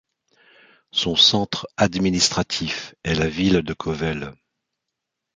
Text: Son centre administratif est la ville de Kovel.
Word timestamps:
Son 0.91 1.15
centre 1.15 1.67
administratif 1.77 2.95
est 3.03 3.13
la 3.13 3.29
ville 3.29 3.61
de 3.61 3.71
Kovel. 3.75 4.33